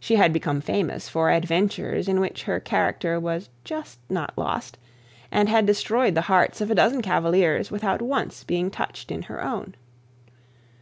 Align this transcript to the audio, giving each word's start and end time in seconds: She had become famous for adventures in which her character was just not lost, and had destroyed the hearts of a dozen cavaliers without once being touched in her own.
She 0.00 0.16
had 0.16 0.32
become 0.32 0.62
famous 0.62 1.10
for 1.10 1.30
adventures 1.30 2.08
in 2.08 2.20
which 2.20 2.44
her 2.44 2.58
character 2.58 3.20
was 3.20 3.50
just 3.64 3.98
not 4.08 4.32
lost, 4.38 4.78
and 5.30 5.46
had 5.50 5.66
destroyed 5.66 6.14
the 6.14 6.22
hearts 6.32 6.62
of 6.62 6.70
a 6.70 6.74
dozen 6.74 7.02
cavaliers 7.02 7.70
without 7.70 8.00
once 8.00 8.44
being 8.44 8.70
touched 8.70 9.10
in 9.10 9.24
her 9.24 9.44
own. 9.44 9.74